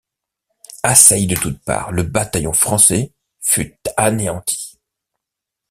[0.81, 4.79] Assailli de toutes parts, le bataillon français fut anéanti.